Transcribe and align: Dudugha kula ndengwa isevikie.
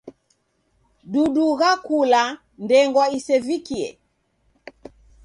Dudugha 1.11 1.69
kula 1.85 2.23
ndengwa 2.63 3.05
isevikie. 3.17 3.87